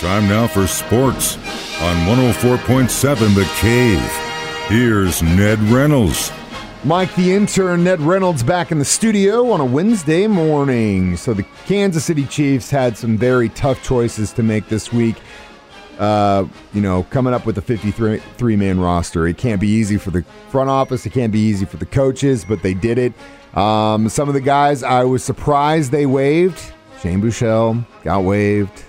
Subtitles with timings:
[0.00, 1.36] Time now for sports
[1.82, 4.00] on 104.7 The Cave.
[4.66, 6.32] Here's Ned Reynolds.
[6.84, 11.18] Mike the intern, Ned Reynolds back in the studio on a Wednesday morning.
[11.18, 15.16] So the Kansas City Chiefs had some very tough choices to make this week.
[15.98, 19.26] Uh, you know, coming up with a 53 man roster.
[19.26, 22.42] It can't be easy for the front office, it can't be easy for the coaches,
[22.42, 23.12] but they did it.
[23.54, 26.72] Um, some of the guys I was surprised they waived.
[27.02, 28.84] Shane Buechele got waived.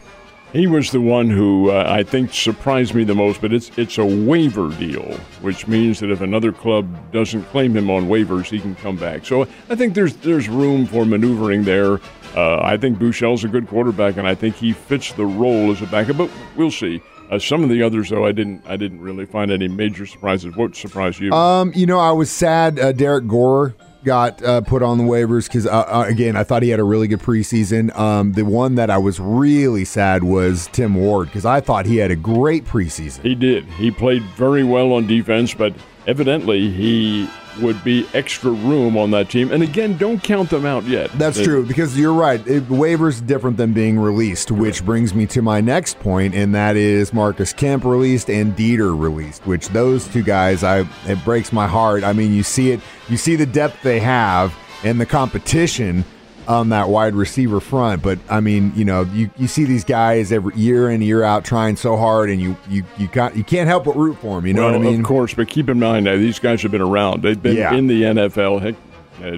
[0.53, 3.97] He was the one who uh, I think surprised me the most, but it's it's
[3.97, 8.59] a waiver deal, which means that if another club doesn't claim him on waivers, he
[8.59, 9.25] can come back.
[9.25, 12.01] So I think there's there's room for maneuvering there.
[12.35, 15.81] Uh, I think Buechele's a good quarterback, and I think he fits the role as
[15.81, 16.17] a backup.
[16.17, 17.01] But we'll see.
[17.29, 20.53] Uh, some of the others, though, I didn't I didn't really find any major surprises.
[20.57, 21.31] What surprised you?
[21.31, 22.77] Um, you know, I was sad.
[22.77, 23.73] Uh, Derrick Gore
[24.03, 26.83] got uh, put on the waivers because uh, uh, again, I thought he had a
[26.83, 27.95] really good preseason.
[27.97, 31.97] Um, the one that I was really sad was Tim Ward because I thought he
[31.97, 33.21] had a great preseason.
[33.21, 33.65] He did.
[33.65, 35.73] He played very well on defense, but
[36.07, 37.29] evidently he
[37.61, 39.51] would be extra room on that team.
[39.51, 41.11] And again, don't count them out yet.
[41.17, 42.41] That's They- true because you're right.
[42.47, 46.77] It, waivers different than being released, which brings me to my next point, and that
[46.77, 49.45] is Marcus Kemp released and Dieter released.
[49.45, 52.03] Which those two guys, I it breaks my heart.
[52.03, 52.79] I mean, you see it,
[53.09, 56.05] you see the depth they have and the competition
[56.47, 58.01] on that wide receiver front.
[58.03, 61.45] But I mean, you know, you, you see these guys every year in year out
[61.45, 64.45] trying so hard, and you you you got you can't help but root for them.
[64.47, 64.99] You know well, what I mean?
[65.01, 67.21] Of course, but keep in mind that these guys have been around.
[67.23, 67.73] They've been Yeah.
[67.73, 68.61] in the NFL.
[68.61, 68.75] Heck,
[69.23, 69.37] uh,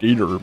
[0.00, 0.40] Dieter,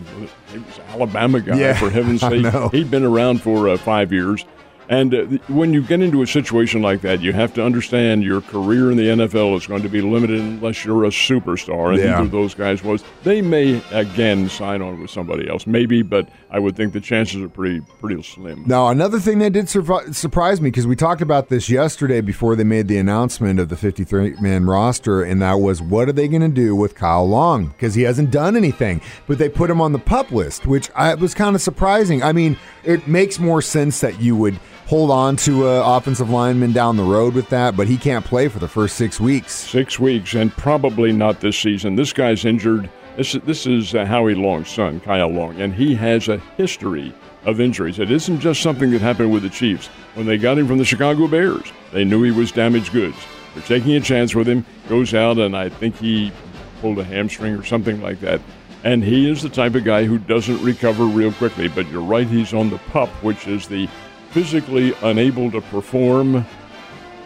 [0.51, 2.71] he was an Alabama guy Yeah, for heaven's sake.
[2.71, 4.45] He'd been around for uh, five years.
[4.89, 8.41] And uh, when you get into a situation like that, you have to understand your
[8.41, 11.89] career in the NFL is going to be limited unless you're a superstar.
[11.93, 12.11] And Yeah.
[12.11, 13.03] neither of those guys was.
[13.23, 17.41] They may again sign on with somebody else, maybe, but I would think the chances
[17.41, 18.63] are pretty pretty slim.
[18.65, 22.55] Now, another thing that did survi- surprise me because we talked about this yesterday before
[22.55, 26.27] they made the announcement of the 53 man roster, and that was what are they
[26.27, 29.79] going to do with Kyle Long because he hasn't done anything, but they put him
[29.79, 32.21] on the pup list, which I, was kind of surprising.
[32.23, 34.59] I mean, it makes more sense that you would
[34.91, 38.49] hold on to a offensive lineman down the road with that, but he can't play
[38.49, 39.53] for the first six weeks.
[39.53, 41.95] Six weeks, and probably not this season.
[41.95, 42.89] This guy's injured.
[43.15, 47.13] This, this is uh, Howie Long's son, Kyle Long, and he has a history
[47.45, 47.99] of injuries.
[47.99, 49.87] It isn't just something that happened with the Chiefs.
[50.15, 53.15] When they got him from the Chicago Bears, they knew he was damaged goods.
[53.53, 56.33] They're taking a chance with him, goes out, and I think he
[56.81, 58.41] pulled a hamstring or something like that.
[58.83, 61.69] And he is the type of guy who doesn't recover real quickly.
[61.69, 63.87] But you're right, he's on the pup, which is the
[64.31, 66.45] physically unable to perform.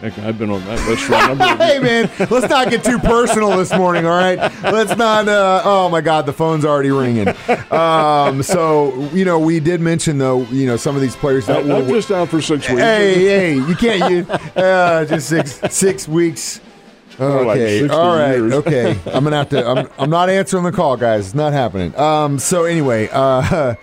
[0.00, 2.84] Heck, I've been on that list for a number of hey man, let's not get
[2.84, 4.36] too personal this morning, all right?
[4.62, 5.26] Let's not.
[5.26, 7.28] Uh, oh my God, the phone's already ringing.
[7.72, 11.60] Um, so you know, we did mention though, you know, some of these players that
[11.64, 11.94] I'm were.
[11.94, 12.80] just out for six weeks.
[12.82, 14.10] Hey, hey, you can't.
[14.12, 14.26] You
[14.62, 16.60] uh, just six six weeks.
[17.18, 18.52] More like Okay, all right, years.
[18.52, 18.90] okay.
[19.06, 19.66] I'm gonna have to.
[19.66, 21.24] I'm, I'm not answering the call, guys.
[21.28, 21.96] It's not happening.
[21.96, 22.38] Um.
[22.38, 23.76] So anyway, uh,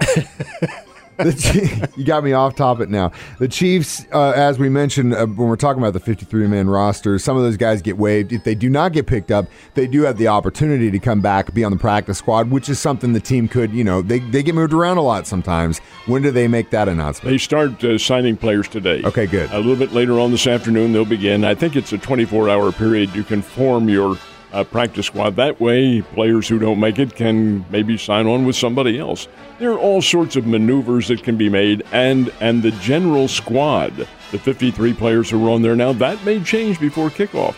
[1.24, 3.12] the Chi- you got me off topic now.
[3.38, 7.18] The Chiefs, uh, as we mentioned uh, when we're talking about the 53 man roster,
[7.18, 8.32] some of those guys get waived.
[8.32, 11.52] If they do not get picked up, they do have the opportunity to come back,
[11.54, 13.72] be on the practice squad, which is something the team could.
[13.72, 15.78] You know, they they get moved around a lot sometimes.
[16.06, 17.32] When do they make that announcement?
[17.32, 19.02] They start uh, signing players today.
[19.04, 19.50] Okay, good.
[19.50, 21.44] A little bit later on this afternoon, they'll begin.
[21.44, 23.14] I think it's a 24 hour period.
[23.14, 24.16] You can form your
[24.52, 25.36] uh, practice squad.
[25.36, 29.28] That way, players who don't make it can maybe sign on with somebody else.
[29.58, 33.94] There are all sorts of maneuvers that can be made, and and the general squad,
[34.30, 37.54] the 53 players who are on there now, that may change before kickoff.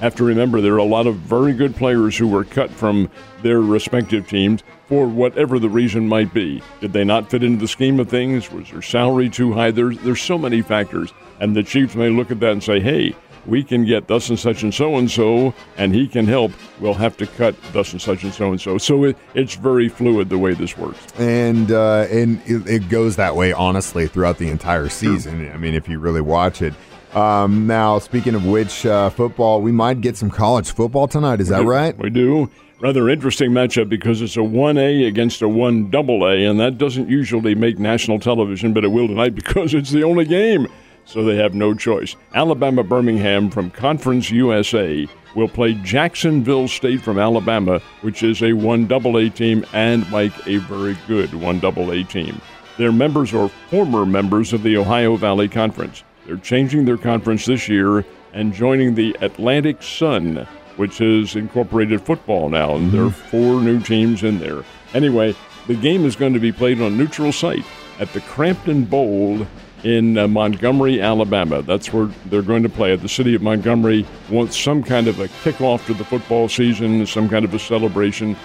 [0.00, 3.10] Have to remember there are a lot of very good players who were cut from
[3.42, 6.62] their respective teams for whatever the reason might be.
[6.80, 8.52] Did they not fit into the scheme of things?
[8.52, 9.70] Was their salary too high?
[9.70, 13.16] There's there's so many factors, and the Chiefs may look at that and say, "Hey,
[13.46, 16.52] we can get thus and such and so and so, and he can help.
[16.80, 19.88] We'll have to cut thus and such and so and so." So it, it's very
[19.88, 20.98] fluid the way this works.
[21.18, 25.50] and uh, and it, it goes that way honestly throughout the entire season.
[25.52, 26.74] I mean, if you really watch it.
[27.14, 31.40] Um, now, speaking of which, uh, football, we might get some college football tonight.
[31.40, 31.96] Is that right?
[31.96, 32.50] We do.
[32.78, 37.78] Rather interesting matchup because it's a 1A against a 1AA, and that doesn't usually make
[37.78, 40.66] national television, but it will tonight because it's the only game.
[41.06, 42.16] So they have no choice.
[42.34, 45.06] Alabama Birmingham from Conference USA
[45.36, 50.96] will play Jacksonville State from Alabama, which is a 1AA team and, Mike, a very
[51.06, 52.40] good 1AA team.
[52.76, 56.02] Their members are former members of the Ohio Valley Conference.
[56.26, 62.48] They're changing their conference this year and joining the Atlantic Sun, which has incorporated football
[62.48, 63.30] now, and there are mm-hmm.
[63.30, 64.64] four new teams in there.
[64.92, 65.34] Anyway,
[65.68, 67.64] the game is going to be played on neutral site
[67.98, 69.46] at the Crampton Bowl
[69.86, 71.62] in uh, Montgomery, Alabama.
[71.62, 72.94] That's where they're going to play.
[72.96, 77.28] The city of Montgomery wants some kind of a kickoff to the football season, some
[77.28, 78.36] kind of a celebration.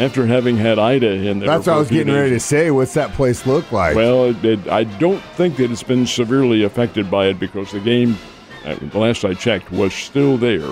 [0.00, 2.14] After having had Ida in there, That's what I was getting days.
[2.16, 2.70] ready to say.
[2.70, 3.96] What's that place look like?
[3.96, 7.80] Well, it, it, I don't think that it's been severely affected by it because the
[7.80, 8.16] game,
[8.64, 10.68] uh, the last I checked, was still there.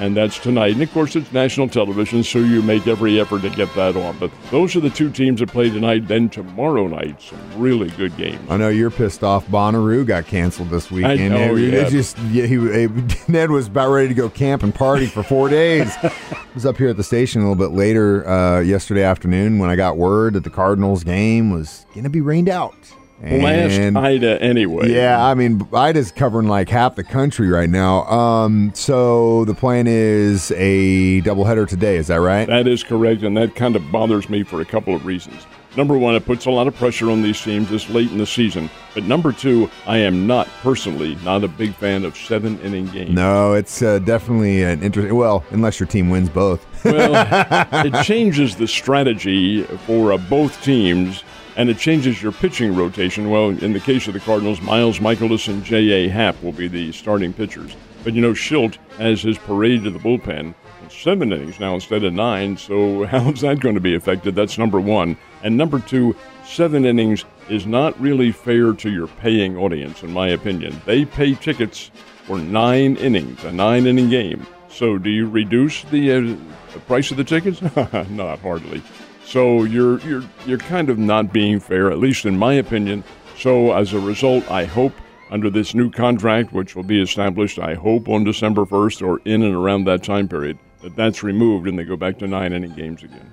[0.00, 0.72] And that's tonight.
[0.72, 4.16] And of course, it's national television, so you make every effort to get that on.
[4.18, 6.08] But those are the two teams that play tonight.
[6.08, 8.40] Then tomorrow night, some really good games.
[8.48, 9.46] I know you're pissed off.
[9.48, 11.34] Bonnaroo got canceled this weekend.
[11.34, 11.88] know, It- it yeah.
[11.90, 12.56] just yeah, he,
[13.28, 15.94] Ned was about ready to go camp and party for four days.
[16.02, 16.12] I
[16.54, 19.76] was up here at the station a little bit later uh, yesterday afternoon when I
[19.76, 22.74] got word that the Cardinals game was going to be rained out.
[23.22, 24.90] Last And- Ida, anyway.
[24.92, 28.04] Yeah, I mean, Ida's covering like half the country right now.
[28.04, 31.96] Um, so the plan is a doubleheader today.
[31.96, 32.46] Is that right?
[32.46, 35.46] That is correct, and that kind of bothers me for a couple of reasons.
[35.76, 38.26] Number one, it puts a lot of pressure on these teams this late in the
[38.26, 38.68] season.
[38.92, 43.10] But number two, I am not personally not a big fan of seven inning games.
[43.10, 45.14] no, it's uh, definitely an interesting.
[45.14, 46.66] Well, unless your team wins both.
[46.82, 47.12] Well,
[47.84, 51.22] it changes the strategy for uh, both teams,
[51.56, 53.30] and it changes your pitching rotation.
[53.30, 56.08] Well, in the case of the Cardinals, Miles Mikolas and J.A.
[56.08, 57.74] Happ will be the starting pitchers.
[58.02, 62.04] But you know, Shildt has his parade to the bullpen in seven innings now instead
[62.04, 64.34] of nine, so how's that going to be affected?
[64.34, 65.16] That's number one.
[65.42, 70.28] And number two, seven innings is not really fair to your paying audience, in my
[70.28, 70.80] opinion.
[70.86, 71.90] They pay tickets
[72.24, 74.46] for nine innings, a nine inning game.
[74.68, 76.20] So, do you reduce the, uh,
[76.72, 77.60] the price of the tickets?
[78.10, 78.82] not hardly.
[79.30, 83.04] So you're you're you're kind of not being fair, at least in my opinion.
[83.38, 84.92] So as a result, I hope
[85.30, 89.44] under this new contract, which will be established, I hope on December 1st or in
[89.44, 92.74] and around that time period, that that's removed and they go back to nine inning
[92.74, 93.30] games again.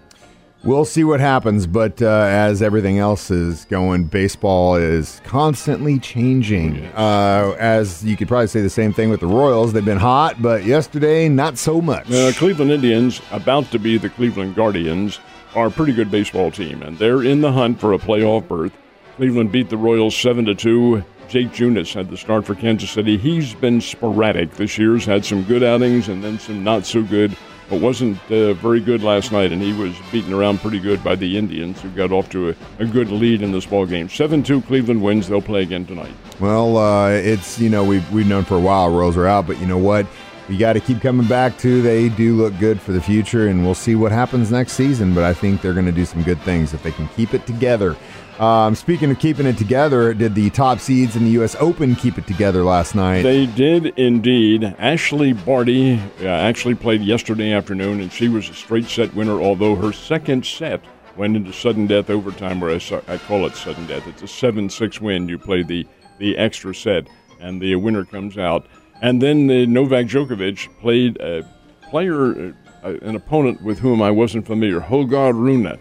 [0.63, 6.85] We'll see what happens, but uh, as everything else is going, baseball is constantly changing.
[6.87, 9.73] Uh, as you could probably say the same thing with the Royals.
[9.73, 12.11] They've been hot, but yesterday, not so much.
[12.11, 15.19] Uh, Cleveland Indians, about to be the Cleveland Guardians,
[15.55, 18.73] are a pretty good baseball team, and they're in the hunt for a playoff berth.
[19.15, 21.03] Cleveland beat the Royals seven to two.
[21.27, 23.17] Jake Junis had the start for Kansas City.
[23.17, 27.35] He's been sporadic this year's had some good outings and then some not so good,
[27.69, 29.51] but wasn't uh, very good last night.
[29.51, 32.55] And he was beaten around pretty good by the Indians, who got off to a,
[32.79, 34.07] a good lead in this ball game.
[34.07, 35.27] Seven two Cleveland wins.
[35.27, 36.13] They'll play again tonight.
[36.39, 39.59] Well, uh, it's you know we've we've known for a while Royals are out, but
[39.59, 40.05] you know what?
[40.47, 41.81] We got to keep coming back to.
[41.81, 45.13] They do look good for the future, and we'll see what happens next season.
[45.13, 47.45] But I think they're going to do some good things if they can keep it
[47.45, 47.97] together.
[48.39, 51.55] Um, speaking of keeping it together, did the top seeds in the U.S.
[51.59, 53.23] Open keep it together last night?
[53.23, 54.61] They did indeed.
[54.61, 59.75] Ashleigh Barty uh, actually played yesterday afternoon, and she was a straight set winner, although
[59.75, 60.81] her second set
[61.17, 64.07] went into sudden death overtime, or I, I call it sudden death.
[64.07, 65.27] It's a 7 6 win.
[65.27, 65.85] You play the,
[66.19, 67.07] the extra set,
[67.39, 68.67] and the winner comes out.
[69.01, 71.43] And then uh, Novak Djokovic played a
[71.89, 72.53] player,
[72.83, 75.79] uh, an opponent with whom I wasn't familiar, Holger Rune.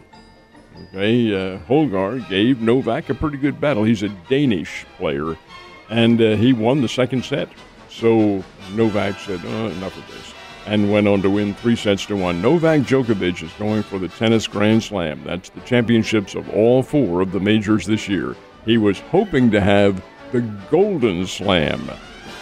[0.88, 3.84] Okay, uh, Holger gave Novak a pretty good battle.
[3.84, 5.36] He's a Danish player,
[5.88, 7.48] and uh, he won the second set.
[7.88, 10.34] So Novak said, oh, enough of this,
[10.66, 12.42] and went on to win three sets to one.
[12.42, 15.22] Novak Djokovic is going for the tennis Grand Slam.
[15.24, 18.36] That's the championships of all four of the majors this year.
[18.66, 21.90] He was hoping to have the Golden Slam,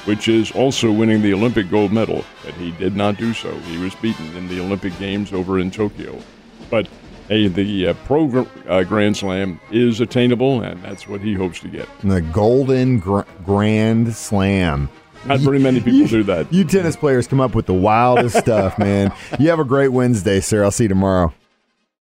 [0.05, 3.53] which is also winning the Olympic gold medal, but he did not do so.
[3.61, 6.19] He was beaten in the Olympic Games over in Tokyo.
[6.71, 6.89] But
[7.29, 11.61] hey, the uh, Pro Gr- uh, Grand Slam is attainable, and that's what he hopes
[11.61, 11.89] to get.
[12.03, 14.89] the Golden Gr- Grand Slam.
[15.27, 16.53] Not very many people do that.
[16.53, 19.11] You tennis players come up with the wildest stuff, man.
[19.39, 20.63] You have a great Wednesday, sir.
[20.65, 21.33] I'll see you tomorrow.